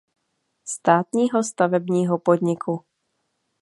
Státního 0.65 1.43
stavebního 1.43 2.19
podniku. 2.19 2.85